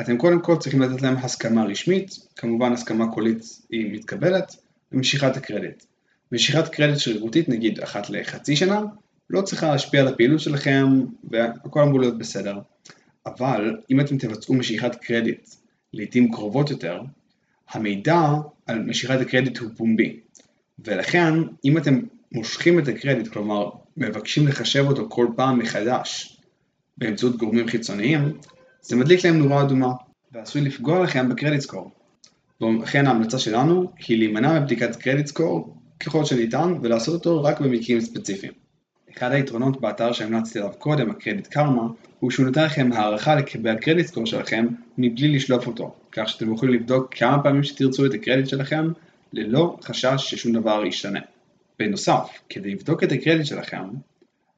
אתם 0.00 0.18
קודם 0.18 0.40
כל 0.40 0.56
צריכים 0.56 0.82
לתת 0.82 1.02
להם 1.02 1.16
הסכמה 1.16 1.64
רשמית, 1.64 2.10
כמובן 2.36 2.72
הסכמה 2.72 3.12
קולית 3.12 3.44
היא 3.70 3.92
מתקבלת, 3.92 4.56
ומשיכת 4.92 5.36
הקרדיט. 5.36 5.84
משיכת 6.32 6.68
קרדיט 6.68 6.98
שרירותית, 6.98 7.48
נגיד 7.48 7.80
אחת 7.80 8.10
לחצי 8.10 8.56
שנה, 8.56 8.82
לא 9.30 9.42
צריכה 9.42 9.70
להשפיע 9.70 10.00
על 10.00 10.08
הפעילות 10.08 10.40
שלכם, 10.40 10.86
והכל 11.30 11.80
אמור 11.80 12.00
להיות 12.00 12.18
בסדר. 12.18 12.58
אבל 13.26 13.76
אם 13.90 14.00
אתם 14.00 14.18
תבצעו 14.18 14.54
משיכת 14.54 14.94
קרדיט 14.94 15.48
לעיתים 15.92 16.32
קרובות 16.32 16.70
יותר, 16.70 17.00
המידע 17.70 18.20
על 18.66 18.82
משיכת 18.82 19.20
הקרדיט 19.20 19.58
הוא 19.58 19.70
פומבי. 19.76 20.20
ולכן, 20.84 21.34
אם 21.64 21.78
אתם 21.78 22.00
מושכים 22.32 22.78
את 22.78 22.88
הקרדיט, 22.88 23.28
כלומר 23.28 23.70
מבקשים 23.96 24.48
לחשב 24.48 24.84
אותו 24.88 25.06
כל 25.08 25.26
פעם 25.36 25.58
מחדש, 25.58 26.38
באמצעות 26.98 27.36
גורמים 27.36 27.68
חיצוניים, 27.68 28.38
זה 28.82 28.96
מדליק 28.96 29.24
להם 29.24 29.38
נורה 29.38 29.62
אדומה, 29.62 29.92
ועשוי 30.32 30.60
לפגוע 30.60 31.02
לכם 31.02 31.28
בקרדיט 31.28 31.60
סקור. 31.60 31.90
ולכן 32.60 33.06
ההמלצה 33.06 33.38
שלנו 33.38 33.90
היא 34.06 34.18
להימנע 34.18 34.60
מבדיקת 34.60 34.96
קרדיט 34.96 35.26
סקור 35.26 35.76
ככל 36.00 36.24
שניתן 36.24 36.74
ולעשות 36.82 37.14
אותו 37.14 37.42
רק 37.42 37.60
במקרים 37.60 38.00
ספציפיים. 38.00 38.52
אחד 39.16 39.32
היתרונות 39.32 39.80
באתר 39.80 40.12
שהמלצתי 40.12 40.58
עליו 40.58 40.72
קודם, 40.78 41.10
הקרדיט 41.10 41.46
קרמה, 41.46 41.82
הוא 42.20 42.30
שהוא 42.30 42.46
נותן 42.46 42.64
לכם 42.64 42.90
הערכה 42.92 43.34
לגבי 43.34 43.70
הקרדיט 43.70 44.06
סקור 44.06 44.26
שלכם 44.26 44.66
מבלי 44.98 45.28
לשלוף 45.28 45.66
אותו, 45.66 45.94
כך 46.12 46.28
שאתם 46.28 46.52
יכולים 46.54 46.74
לבדוק 46.74 47.14
כמה 47.14 47.42
פעמים 47.42 47.62
שתרצו 47.62 48.06
את 48.06 48.14
הקרדיט 48.14 48.48
שלכם 48.48 48.88
ללא 49.32 49.76
חשש 49.82 50.14
ששום 50.18 50.52
דבר 50.52 50.86
ישתנה. 50.86 51.20
בנוסף, 51.78 52.28
כדי 52.48 52.70
לבדוק 52.70 53.04
את 53.04 53.12
הקרדיט 53.12 53.46
שלכם, 53.46 53.84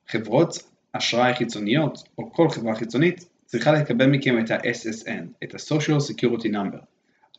חברות 0.09 0.59
אשראי 0.93 1.35
חיצוניות 1.35 2.09
או 2.19 2.33
כל 2.33 2.49
חברה 2.49 2.75
חיצונית 2.75 3.25
צריכה 3.47 3.73
לקבל 3.73 4.07
מכם 4.07 4.39
את 4.39 4.51
ה-SSN, 4.51 5.45
את 5.45 5.55
ה-Social 5.55 6.01
Security 6.11 6.47
Number. 6.47 6.79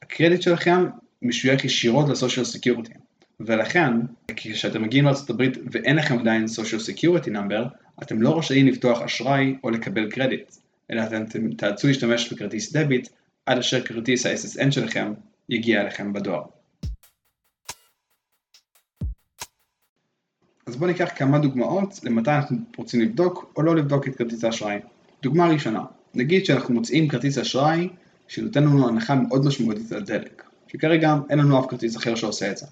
הקרדיט 0.02 0.42
שלכם 0.42 0.86
משוייך 1.22 1.66
ישירות 1.66 2.10
ל-Social 2.10 2.58
Security. 2.58 2.98
ולכן, 3.46 3.94
כשאתם 4.36 4.82
מגיעים 4.82 5.06
לארה"ב 5.06 5.44
ואין 5.72 5.96
לכם 5.96 6.20
עדיין 6.20 6.46
social 6.46 6.90
security 6.90 7.28
number, 7.28 7.68
אתם 8.04 8.22
לא 8.22 8.38
רשאים 8.38 8.68
לפתוח 8.68 9.02
אשראי 9.02 9.56
או 9.64 9.70
לקבל 9.70 10.12
קרדיט, 10.12 10.56
אלא 10.92 11.02
אתם 11.04 11.54
תאלצו 11.54 11.88
להשתמש 11.88 12.34
בכרטיס 12.34 12.74
דביט 12.74 13.10
עד 13.46 13.58
אשר 13.58 13.82
כרטיס 13.82 14.26
ה-SSN 14.26 14.72
שלכם 14.72 15.14
יגיע 15.50 15.82
אליכם 15.82 16.14
בדואר. 16.14 16.44
אז 20.68 20.76
בואו 20.76 20.90
ניקח 20.90 21.10
כמה 21.16 21.40
דוגמאות 21.40 22.00
למתי 22.04 22.32
אנחנו 22.32 22.58
רוצים 22.78 23.02
לבדוק 23.02 23.54
או 23.56 23.62
לא 23.62 23.76
לבדוק 23.76 24.08
את 24.08 24.16
כרטיס 24.16 24.44
האשראי. 24.44 24.80
דוגמה 25.24 25.48
ראשונה, 25.48 25.84
נגיד 26.14 26.46
שאנחנו 26.46 26.74
מוצאים 26.74 27.08
כרטיס 27.08 27.38
אשראי 27.38 27.90
שנותן 28.28 28.64
לנו 28.64 28.88
הנחה 28.88 29.16
מאוד 29.16 29.46
משמעותית 29.46 29.92
על 29.92 30.04
דלק, 30.04 30.44
שכרגע 30.68 31.16
אין 31.30 31.40
לנו 31.40 31.60
אף 31.60 31.66
כרטיס 31.70 31.98
אחר 31.98 32.16
שעושה 32.16 32.52
את 32.52 32.58
זה. 32.58 32.66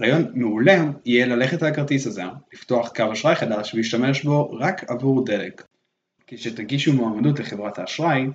רעיון 0.00 0.32
מעולה 0.34 0.84
יהיה 1.04 1.26
ללכת 1.26 1.62
על 1.62 1.68
הכרטיס 1.68 2.06
הזה, 2.06 2.22
לפתוח 2.52 2.92
קו 2.96 3.12
אשראי 3.12 3.34
חדש 3.34 3.74
ולהשתמש 3.74 4.24
בו 4.24 4.50
רק 4.50 4.90
עבור 4.90 5.24
דלק. 5.24 5.64
כשתגישו 6.26 6.92
מועמדות 6.92 7.40
לחברת 7.40 7.78
האשראי, 7.78 8.26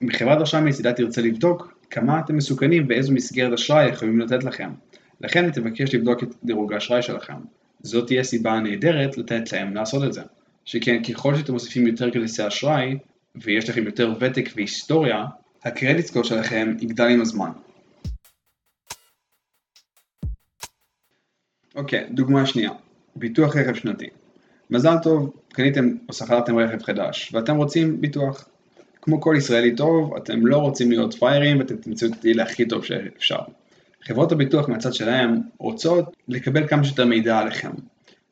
מחברת 0.00 0.40
האשראי 0.40 0.62
מצידה 0.62 0.92
תרצה 0.92 1.22
לבדוק 1.22 1.74
כמה 1.90 2.20
אתם 2.20 2.36
מסוכנים 2.36 2.86
ואיזו 2.88 3.12
מסגרת 3.12 3.52
אשראי 3.52 3.88
יכולים 3.88 4.20
לתת 4.20 4.44
לכם. 4.44 4.70
לכן 5.20 5.50
תבקש 5.50 5.94
לבדוק 5.94 6.22
את 6.22 6.28
דירוג 6.44 6.72
האשראי 6.72 7.02
שלכם. 7.02 7.36
זאת 7.82 8.06
תהיה 8.06 8.24
סיבה 8.24 8.60
נהדרת 8.60 9.18
לתת 9.18 9.52
להם 9.52 9.74
לעשות 9.74 10.04
את 10.04 10.12
זה. 10.12 10.22
שכן 10.64 11.02
ככל 11.02 11.36
שאתם 11.36 11.52
מוסיפים 11.52 11.86
יותר 11.86 12.10
כרטיסי 12.10 12.46
אשראי, 12.46 12.98
ויש 13.34 13.70
לכם 13.70 13.84
יותר 13.84 14.14
ותק 14.20 14.48
והיסטוריה, 14.56 15.24
הקרדיט 15.64 16.06
סקור 16.06 16.24
שלכם 16.24 16.74
יגדל 16.80 17.08
עם 17.08 17.20
הזמן. 17.20 17.50
אוקיי, 21.74 22.06
דוגמה 22.10 22.46
שנייה, 22.46 22.70
ביטוח 23.16 23.56
רכב 23.56 23.74
שנתי. 23.74 24.06
מזל 24.70 24.96
טוב, 25.02 25.32
קניתם 25.48 25.90
או 26.08 26.12
שכרתם 26.12 26.58
רכב 26.58 26.82
חדש, 26.82 27.34
ואתם 27.34 27.56
רוצים 27.56 28.00
ביטוח. 28.00 28.49
כמו 29.02 29.20
כל 29.20 29.34
ישראלי 29.38 29.76
טוב, 29.76 30.16
אתם 30.16 30.46
לא 30.46 30.56
רוצים 30.56 30.90
להיות 30.90 31.14
פראיירים 31.14 31.58
ואתם 31.58 31.76
תמצאו 31.76 32.08
את 32.08 32.12
הדיל 32.18 32.40
הכי 32.40 32.68
טוב 32.68 32.84
שאפשר. 32.84 33.38
חברות 34.02 34.32
הביטוח 34.32 34.68
מהצד 34.68 34.94
שלהם 34.94 35.40
רוצות 35.58 36.16
לקבל 36.28 36.68
כמה 36.68 36.84
שיותר 36.84 37.04
מידע 37.04 37.38
עליכם. 37.38 37.70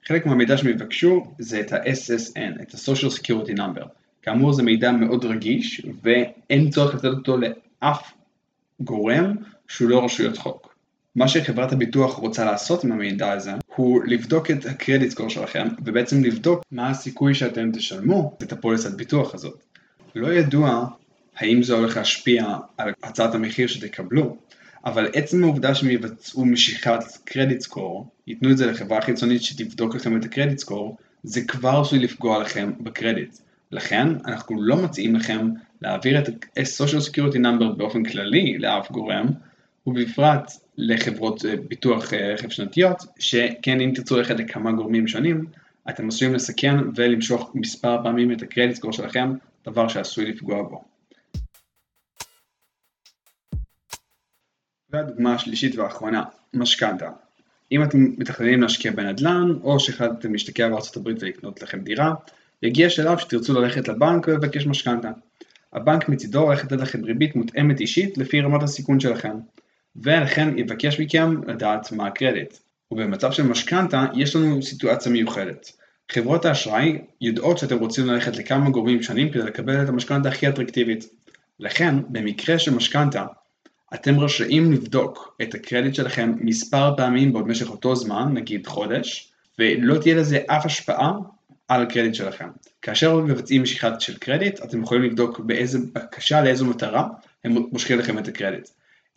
חלק 0.06 0.26
מהמידע 0.26 0.56
שהם 0.56 0.68
יבקשו 0.68 1.24
זה 1.38 1.60
את 1.60 1.72
ה-SSN, 1.72 2.62
את 2.62 2.74
ה-Social 2.74 3.20
Security 3.20 3.56
Number. 3.56 3.84
כאמור 4.22 4.52
זה 4.52 4.62
מידע 4.62 4.92
מאוד 4.92 5.24
רגיש 5.24 5.86
ואין 6.02 6.70
צורך 6.70 6.94
לתת 6.94 7.04
אותו 7.04 7.36
לאף 7.36 8.12
גורם 8.80 9.34
שהוא 9.68 9.90
לא 9.90 10.04
רשויות 10.04 10.38
חוק. 10.38 10.74
מה 11.16 11.28
שחברת 11.28 11.72
הביטוח 11.72 12.14
רוצה 12.14 12.44
לעשות 12.44 12.84
עם 12.84 12.92
המידע 12.92 13.32
הזה 13.32 13.52
הוא 13.76 14.02
לבדוק 14.06 14.50
את 14.50 14.66
הקרדיט 14.66 15.10
סקור 15.10 15.28
שלכם 15.28 15.68
ובעצם 15.84 16.24
לבדוק 16.24 16.64
מה 16.70 16.90
הסיכוי 16.90 17.34
שאתם 17.34 17.70
תשלמו 17.72 18.36
את 18.42 18.52
הפוליסת 18.52 18.94
ביטוח 18.94 19.34
הזאת. 19.34 19.64
לא 20.14 20.32
ידוע 20.32 20.86
האם 21.36 21.62
זה 21.62 21.74
הולך 21.74 21.96
להשפיע 21.96 22.56
על 22.76 22.92
הצעת 23.02 23.34
המחיר 23.34 23.66
שתקבלו, 23.66 24.36
אבל 24.84 25.08
עצם 25.14 25.44
העובדה 25.44 25.74
שהם 25.74 25.90
יבצעו 25.90 26.44
משיכת 26.44 27.04
קרדיט 27.24 27.60
סקור, 27.60 28.08
ייתנו 28.26 28.50
את 28.50 28.56
זה 28.58 28.66
לחברה 28.66 29.00
חיצונית 29.00 29.42
שתבדוק 29.42 29.94
לכם 29.94 30.16
את 30.16 30.24
הקרדיט 30.24 30.58
סקור, 30.58 30.96
זה 31.22 31.44
כבר 31.44 31.80
עשוי 31.80 31.98
לפגוע 31.98 32.42
לכם 32.42 32.72
בקרדיט. 32.80 33.36
לכן 33.72 34.08
אנחנו 34.26 34.62
לא 34.62 34.76
מציעים 34.76 35.16
לכם 35.16 35.48
להעביר 35.82 36.18
את 36.18 36.28
ה-social 36.28 37.10
security 37.10 37.36
number 37.36 37.76
באופן 37.76 38.04
כללי 38.04 38.58
לאף 38.58 38.90
גורם, 38.90 39.26
ובפרט 39.86 40.52
לחברות 40.78 41.44
אה, 41.44 41.54
ביטוח 41.68 42.14
אה, 42.14 42.32
רכב 42.34 42.48
שנתיות, 42.48 43.02
שכן 43.18 43.80
אם 43.80 43.92
תרצו 43.94 44.16
ללכת 44.16 44.38
לכמה 44.38 44.72
גורמים 44.72 45.08
שונים, 45.08 45.44
אתם 45.90 46.08
עשויים 46.08 46.34
לסכן 46.34 46.76
ולמשוך 46.96 47.50
מספר 47.54 48.02
פעמים 48.02 48.32
את 48.32 48.42
הקרדיט 48.42 48.76
סקור 48.76 48.92
שלכם, 48.92 49.32
דבר 49.66 49.88
שעשוי 49.88 50.24
לפגוע 50.24 50.62
בו. 50.62 50.84
והדוגמה 54.90 55.34
השלישית 55.34 55.76
והאחרונה, 55.76 56.24
משכנתה. 56.54 57.10
אם 57.72 57.82
אתם 57.82 57.98
מתכננים 58.18 58.62
להשקיע 58.62 58.92
בנדל"ן, 58.92 59.48
או 59.62 59.80
שהחלטתם 59.80 60.32
להשתקע 60.32 60.68
הברית 60.96 61.22
ולקנות 61.22 61.62
לכם 61.62 61.80
דירה, 61.80 62.14
יגיע 62.62 62.90
שלב 62.90 63.18
שתרצו 63.18 63.60
ללכת 63.60 63.88
לבנק 63.88 64.28
ולבקש 64.28 64.66
משכנתה. 64.66 65.10
הבנק 65.72 66.08
מצידו 66.08 66.40
הולך 66.40 66.64
לתת 66.64 66.76
לכם 66.76 67.04
ריבית 67.04 67.36
מותאמת 67.36 67.80
אישית 67.80 68.18
לפי 68.18 68.40
רמת 68.40 68.62
הסיכון 68.62 69.00
שלכם. 69.00 69.36
ולכן 69.96 70.58
יבקש 70.58 71.00
מכם 71.00 71.42
לדעת 71.46 71.92
מה 71.92 72.06
הקרדיט. 72.06 72.54
ובמצב 72.90 73.32
של 73.32 73.42
משכנתה 73.42 74.06
יש 74.14 74.36
לנו 74.36 74.62
סיטואציה 74.62 75.12
מיוחדת. 75.12 75.72
חברות 76.12 76.44
האשראי 76.44 76.98
יודעות 77.20 77.58
שאתם 77.58 77.78
רוצים 77.78 78.06
ללכת 78.06 78.36
לכמה 78.36 78.70
גורמים 78.70 79.02
שונים 79.02 79.30
כדי 79.30 79.42
לקבל 79.42 79.82
את 79.82 79.88
המשכנתה 79.88 80.28
הכי 80.28 80.48
אטרקטיבית. 80.48 81.08
לכן, 81.60 81.94
במקרה 82.08 82.58
של 82.58 82.74
משכנתה, 82.74 83.24
אתם 83.94 84.20
רשאים 84.20 84.72
לבדוק 84.72 85.36
את 85.42 85.54
הקרדיט 85.54 85.94
שלכם 85.94 86.34
מספר 86.40 86.96
פעמים 86.96 87.32
בעוד 87.32 87.48
משך 87.48 87.70
אותו 87.70 87.96
זמן, 87.96 88.34
נגיד 88.34 88.66
חודש, 88.66 89.32
ולא 89.58 89.98
תהיה 89.98 90.14
לזה 90.14 90.38
אף 90.46 90.66
השפעה 90.66 91.12
על 91.68 91.82
הקרדיט 91.82 92.14
שלכם. 92.14 92.48
כאשר 92.82 93.16
מבצעים 93.16 93.62
משיכת 93.62 94.00
של 94.00 94.18
קרדיט, 94.18 94.64
אתם 94.64 94.82
יכולים 94.82 95.02
לבדוק 95.02 95.40
באיזה 95.40 95.78
בקשה, 95.92 96.42
לאיזו 96.42 96.66
מטרה, 96.66 97.08
הם 97.44 97.56
מושכים 97.72 97.98
לכם 97.98 98.18
את 98.18 98.28
הקרדיט. 98.28 98.68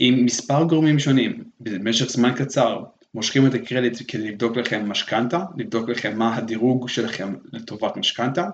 אם 0.02 0.22
מספר 0.26 0.64
גורמים 0.64 1.00
שונים 1.00 1.44
במשך 1.60 2.10
זמן 2.10 2.34
קצר 2.36 2.84
מושכים 3.16 3.48
את 3.48 3.54
הקרדיט 3.54 4.02
כדי 4.08 4.32
לבדוק 4.32 4.58
לכם 4.58 4.90
משכנתה, 4.90 5.44
לבדוק 5.58 5.90
לכם 5.90 6.18
מה 6.18 6.36
הדירוג 6.36 6.90
שלכם 6.90 7.36
לטובת 7.54 7.98
משכנתה, 7.98 8.50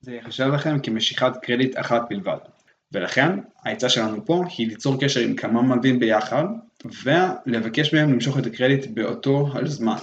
זה 0.00 0.14
יחשב 0.14 0.46
לכם 0.54 0.80
כמשיכת 0.82 1.32
קרדיט 1.42 1.78
אחת 1.78 2.02
בלבד. 2.10 2.38
ולכן 2.92 3.38
העצה 3.64 3.88
שלנו 3.88 4.26
פה 4.26 4.44
היא 4.58 4.68
ליצור 4.68 5.00
קשר 5.00 5.20
עם 5.20 5.36
כמה 5.36 5.62
מלווים 5.62 5.98
ביחד 5.98 6.44
ולבקש 7.04 7.94
מהם 7.94 8.12
למשוך 8.12 8.38
את 8.38 8.46
הקרדיט 8.46 8.86
באותו 8.86 9.48
הזמן. 9.54 9.96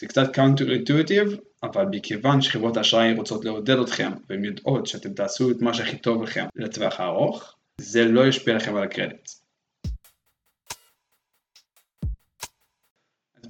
זה 0.00 0.06
קצת 0.06 0.32
counter-intuitive, 0.34 1.36
אבל 1.62 1.86
מכיוון 1.90 2.42
שחברות 2.42 2.76
האשראי 2.76 3.14
רוצות 3.14 3.44
לעודד 3.44 3.78
אתכם 3.78 4.10
והן 4.28 4.44
יודעות 4.44 4.86
שאתם 4.86 5.12
תעשו 5.12 5.50
את 5.50 5.62
מה 5.62 5.74
שהכי 5.74 5.96
טוב 5.96 6.22
לכם 6.22 6.44
לטווח 6.56 7.00
הארוך, 7.00 7.54
זה 7.80 8.04
לא 8.04 8.26
ישפיע 8.26 8.54
לכם 8.54 8.76
על 8.76 8.82
הקרדיט. 8.82 9.28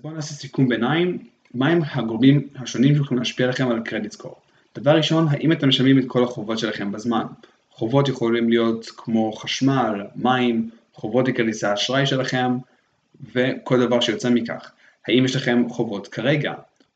בואו 0.01 0.15
נעשה 0.15 0.35
סיכום 0.35 0.69
ביניים, 0.69 1.19
מהם 1.55 1.81
הגורמים 1.93 2.49
השונים 2.57 2.95
שיכולים 2.95 3.19
להשפיע 3.19 3.47
לכם 3.47 3.71
על 3.71 3.81
credit 3.85 4.13
score. 4.13 4.37
דבר 4.79 4.97
ראשון, 4.97 5.27
האם 5.31 5.53
אתם 5.53 5.69
משלמים 5.69 5.99
את 5.99 6.05
כל 6.07 6.25
החובות 6.25 6.59
שלכם 6.59 6.93
בזמן? 6.93 7.25
חובות 7.71 8.09
יכולים 8.09 8.49
להיות 8.49 8.87
כמו 8.97 9.33
חשמל, 9.33 10.03
מים, 10.17 10.71
חובות 10.93 11.29
לכרטיסי 11.29 11.67
האשראי 11.67 12.07
שלכם 12.07 12.57
וכל 13.35 13.87
דבר 13.87 14.01
שיוצא 14.01 14.31
מכך. 14.31 14.73
האם 15.09 15.25
יש 15.25 15.37
לכם 15.37 15.69
חובות 15.69 16.09
כרגע? 16.09 16.55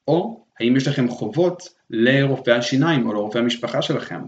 או 0.08 0.44
האם 0.60 0.76
יש 0.76 0.88
לכם 0.88 1.08
חובות 1.08 1.68
לרופאי 1.90 2.54
השיניים 2.54 3.06
או 3.06 3.12
לרופאי 3.12 3.40
המשפחה 3.40 3.82
שלכם? 3.82 4.20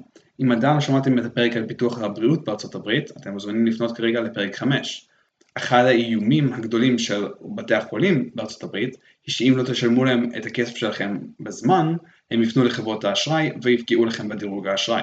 אם 0.43 0.53
עדיין 0.53 0.75
לא 0.75 0.81
שמעתם 0.81 1.19
את 1.19 1.25
הפרק 1.25 1.57
על 1.57 1.63
ביטוח 1.63 1.99
הבריאות 1.99 2.45
בארצות 2.45 2.75
הברית, 2.75 3.11
אתם 3.11 3.33
מוזמנים 3.33 3.67
לפנות 3.67 3.97
כרגע 3.97 4.21
לפרק 4.21 4.57
5. 4.57 5.09
אחד 5.55 5.85
האיומים 5.85 6.53
הגדולים 6.53 6.99
של 6.99 7.29
בתי 7.57 7.75
החולים 7.75 8.31
בארצות 8.35 8.63
הברית, 8.63 8.97
היא 9.27 9.33
שאם 9.33 9.55
לא 9.57 9.63
תשלמו 9.63 10.05
להם 10.05 10.31
את 10.37 10.47
הכסף 10.47 10.77
שלכם 10.77 11.19
בזמן, 11.41 11.95
הם 12.31 12.43
יפנו 12.43 12.65
לחברות 12.65 13.05
האשראי 13.05 13.51
ויפגעו 13.63 14.05
לכם 14.05 14.29
בדירוג 14.29 14.67
האשראי. 14.67 15.03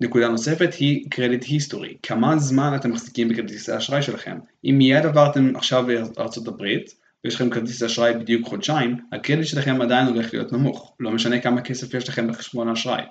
נקודה 0.00 0.28
נוספת 0.28 0.74
היא 0.74 1.10
קרדיט 1.10 1.44
היסטורי, 1.44 1.96
כמה 2.02 2.38
זמן 2.38 2.72
אתם 2.76 2.90
מחזיקים 2.90 3.28
בכרטיס 3.28 3.68
האשראי 3.68 4.02
שלכם. 4.02 4.38
אם 4.64 4.74
מיד 4.78 5.06
עברתם 5.06 5.56
עכשיו 5.56 5.86
לארצות 6.18 6.48
הברית, 6.48 6.94
ויש 7.24 7.34
לכם 7.34 7.50
כרטיס 7.50 7.82
אשראי 7.82 8.14
בדיוק 8.14 8.48
חודשיים, 8.48 8.96
הקרדיט 9.12 9.46
שלכם 9.46 9.82
עדיין 9.82 10.06
הולך 10.06 10.34
להיות 10.34 10.52
נמוך, 10.52 10.96
לא 11.00 11.10
משנה 11.10 11.40
כמה 11.40 11.62
כסף 11.62 11.94
יש 11.94 12.08
לכם 12.08 12.28
בחשבון 12.28 12.68
האשראי. 12.68 13.02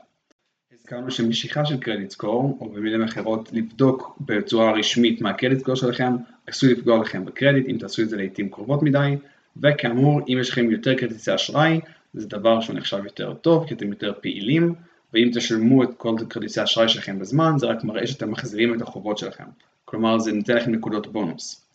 הזכרנו 0.90 1.12
שמשיכה 1.12 1.66
של 1.66 1.78
קרדיט 1.78 2.12
סקור, 2.12 2.58
או 2.62 2.70
במילים 2.70 3.04
אחרות 3.04 3.50
לבדוק 3.54 4.18
בצורה 4.22 4.72
רשמית 4.72 5.22
מה 5.22 5.30
הקרדיט 5.30 5.60
סקור 5.60 5.76
שלכם, 5.76 6.16
עשוי 6.48 6.74
לפגוע 6.74 6.98
לכם 6.98 7.26
בקרדיט 7.26 7.68
אם 7.70 7.78
תעשו 7.80 8.02
את 8.02 8.10
זה 8.10 8.18
לעיתים 8.18 8.50
קרובות 8.50 8.84
מדי, 8.84 9.16
וכאמור, 9.64 10.22
אם 10.28 10.38
יש 10.42 10.50
לכם 10.50 10.72
יותר 10.72 10.98
כרטיסי 10.98 11.36
אשראי, 11.36 11.80
זה 12.14 12.28
דבר 12.28 12.62
שהוא 12.62 12.76
נחשב 12.76 13.04
יותר 13.04 13.34
טוב, 13.34 13.68
כי 13.68 13.74
אתם 13.74 13.90
יותר 13.90 14.14
פעילים, 14.22 14.74
ואם 15.14 15.30
תשלמו 15.34 15.84
את 15.84 15.90
כל 15.98 16.16
כרטיסי 16.30 16.60
האשראי 16.60 16.90
שלכם 16.90 17.20
בזמן, 17.20 17.52
זה 17.58 17.68
רק 17.68 17.84
מראה 17.84 18.08
שאתם 18.08 18.32
מחזירים 18.32 18.74
את 18.74 18.82
החובות 18.82 19.18
שלכם. 19.18 19.46
כלומר, 19.86 20.20
זה 20.20 20.32
נותן 20.32 20.56
לכם 20.56 20.72
נקודות 20.72 21.08
בונוס. 21.08 21.66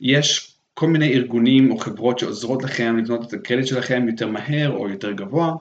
יש 0.00 0.56
כל 0.74 0.86
מיני 0.86 1.14
ארגונים 1.14 1.70
או 1.70 1.78
חברות 1.78 2.18
שעוזרות 2.18 2.62
לכם 2.62 2.96
לבנות 2.96 3.28
את 3.28 3.32
הקרדיט 3.32 3.66
שלכם 3.66 4.08
יותר 4.08 4.28
מהר 4.28 4.70
או 4.70 4.88
יותר 4.88 5.12
גבוה, 5.12 5.54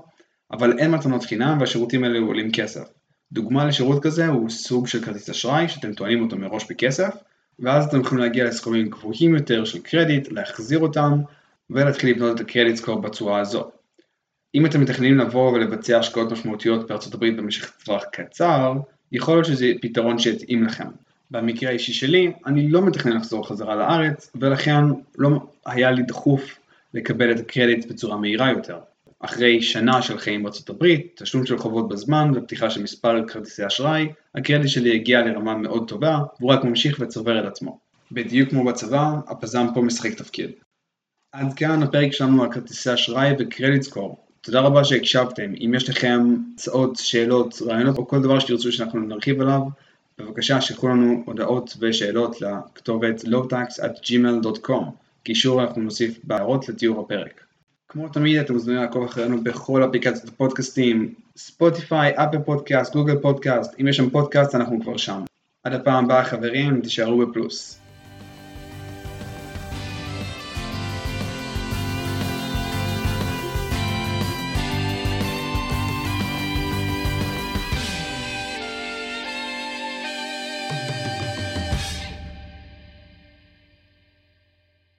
אבל 0.57 0.79
אין 0.79 0.91
מתנות 0.91 1.24
חינם 1.24 1.57
והשירותים 1.59 2.03
האלה 2.03 2.19
עולים 2.19 2.51
כסף. 2.51 2.89
דוגמה 3.31 3.65
לשירות 3.65 4.03
כזה 4.03 4.27
הוא 4.27 4.50
סוג 4.50 4.88
של 4.88 5.01
כרטיס 5.01 5.29
אשראי 5.29 5.69
שאתם 5.69 5.93
טוענים 5.93 6.24
אותו 6.24 6.38
מראש 6.38 6.65
בכסף, 6.69 7.15
ואז 7.59 7.85
אתם 7.85 8.00
יכולים 8.00 8.24
להגיע 8.24 8.45
לסכומים 8.45 8.89
גבוהים 8.89 9.35
יותר 9.35 9.65
של 9.65 9.79
קרדיט, 9.79 10.31
להחזיר 10.31 10.79
אותם, 10.79 11.21
ולהתחיל 11.69 12.09
לבנות 12.09 12.35
את 12.35 12.41
הקרדיט 12.41 12.75
סקור 12.75 13.01
בצורה 13.01 13.39
הזו. 13.39 13.69
אם 14.55 14.65
אתם 14.65 14.81
מתכננים 14.81 15.17
לבוא 15.17 15.51
ולבצע 15.51 16.00
השקעות 16.00 16.31
משמעותיות 16.31 16.88
בארצות 16.88 17.13
הברית 17.13 17.38
במשך 17.38 17.71
טווח 17.85 18.03
קצר, 18.12 18.74
יכול 19.12 19.35
להיות 19.35 19.45
שזה 19.45 19.71
פתרון 19.81 20.19
שיתאים 20.19 20.63
לכם. 20.63 20.88
במקרה 21.31 21.69
האישי 21.69 21.93
שלי, 21.93 22.33
אני 22.45 22.69
לא 22.69 22.81
מתכנן 22.81 23.17
לחזור 23.17 23.47
חזרה 23.47 23.75
לארץ, 23.75 24.31
ולכן 24.35 24.83
לא 25.17 25.29
היה 25.65 25.91
לי 25.91 26.03
דחוף 26.03 26.59
לקבל 26.93 27.31
את 27.31 27.39
הקרדיט 27.39 27.91
בצורה 27.91 28.17
מהירה 28.17 28.51
יותר. 28.51 28.79
אחרי 29.25 29.62
שנה 29.62 30.01
של 30.01 30.17
חיים 30.17 30.44
בארצות 30.44 30.70
הברית, 30.70 31.22
תשלום 31.22 31.46
של 31.46 31.58
חובות 31.58 31.89
בזמן 31.89 32.32
ופתיחה 32.36 32.70
של 32.70 32.84
מספר 32.84 33.27
כרטיסי 33.27 33.67
אשראי, 33.67 34.08
הקרדיט 34.36 34.70
שלי 34.70 34.96
הגיע 34.96 35.22
לרמה 35.22 35.58
מאוד 35.58 35.88
טובה, 35.88 36.20
והוא 36.39 36.51
רק 36.51 36.63
ממשיך 36.63 36.98
וצובר 37.00 37.39
את 37.39 37.46
עצמו. 37.46 37.79
בדיוק 38.12 38.50
כמו 38.50 38.65
בצבא, 38.65 39.12
הפזם 39.27 39.67
פה 39.74 39.82
משחק 39.82 40.13
תפקיד. 40.13 40.51
עד 41.32 41.53
כאן 41.53 41.84
הפרק 41.84 42.12
שלנו 42.12 42.44
על 42.44 42.51
כרטיסי 42.51 42.94
אשראי 42.94 43.32
וקרדיט 43.39 43.82
סקור. 43.82 44.25
תודה 44.41 44.60
רבה 44.60 44.84
שהקשבתם. 44.84 45.53
אם 45.65 45.74
יש 45.75 45.89
לכם 45.89 46.36
הצעות, 46.53 46.96
שאלות, 46.96 47.62
רעיונות 47.65 47.98
או 47.98 48.08
כל 48.08 48.22
דבר 48.22 48.39
שתרצו 48.39 48.72
שאנחנו 48.72 49.00
נרחיב 49.00 49.41
עליו, 49.41 49.62
בבקשה 50.17 50.62
שלחו 50.62 50.88
לנו 50.88 51.24
הודעות 51.25 51.77
ושאלות 51.79 52.41
לכתובת 52.41 53.22
lowtax@gmail.com. 53.24 54.84
קישור 55.24 55.62
אנחנו 55.62 55.82
נוסיף 55.82 56.20
בהערות 56.24 56.70
לתיאור 56.70 57.01
הפרק. 57.01 57.45
כמו 57.96 58.10
תמיד 58.10 58.40
אתם 58.40 58.54
מוזמנים 58.54 58.82
לעקוב 58.82 59.04
אחרינו 59.04 59.44
בכל 59.44 59.86
אפליקציות 59.86 60.30
הפודקאסטים, 60.30 61.14
ספוטיפיי, 61.38 62.12
אפל 62.16 62.40
פודקאסט, 62.40 62.94
גוגל 62.94 63.18
פודקאסט, 63.22 63.75
אם 63.82 63.88
יש 63.88 63.98
שם 63.98 64.10
פודקאסט 64.10 64.56
אנחנו 64.56 64.82
כבר 64.82 64.98
שם. 64.98 65.22
עד 65.64 65.74
הפעם 65.74 66.06
הבאה 66.06 66.24
חברים, 66.24 66.82
תישארו 66.82 67.18
בפלוס. 67.18 67.85